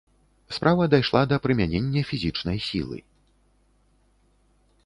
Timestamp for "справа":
0.55-0.87